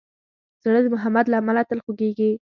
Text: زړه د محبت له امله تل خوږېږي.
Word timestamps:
زړه 0.63 0.79
د 0.83 0.87
محبت 0.95 1.25
له 1.29 1.35
امله 1.41 1.61
تل 1.69 1.79
خوږېږي. 1.85 2.31